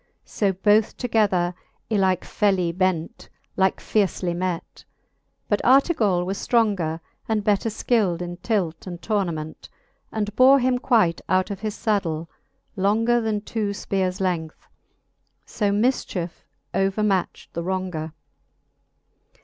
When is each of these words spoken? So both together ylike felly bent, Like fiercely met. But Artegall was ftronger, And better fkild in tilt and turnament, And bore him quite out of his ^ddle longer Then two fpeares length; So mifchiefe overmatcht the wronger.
So 0.25 0.51
both 0.51 0.97
together 0.97 1.53
ylike 1.91 2.23
felly 2.25 2.71
bent, 2.71 3.29
Like 3.55 3.79
fiercely 3.79 4.33
met. 4.33 4.83
But 5.47 5.61
Artegall 5.63 6.25
was 6.25 6.39
ftronger, 6.39 7.01
And 7.29 7.43
better 7.43 7.69
fkild 7.69 8.19
in 8.19 8.37
tilt 8.37 8.87
and 8.87 8.99
turnament, 8.99 9.69
And 10.11 10.35
bore 10.35 10.57
him 10.59 10.79
quite 10.79 11.21
out 11.29 11.51
of 11.51 11.59
his 11.59 11.75
^ddle 11.77 12.25
longer 12.75 13.21
Then 13.21 13.41
two 13.41 13.69
fpeares 13.69 14.19
length; 14.19 14.65
So 15.45 15.69
mifchiefe 15.69 16.45
overmatcht 16.73 17.49
the 17.53 17.61
wronger. 17.61 18.13